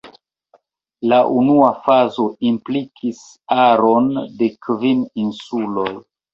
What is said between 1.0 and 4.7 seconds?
La unua fazo implikis aron de